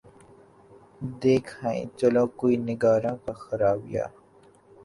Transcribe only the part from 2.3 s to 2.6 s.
کوئے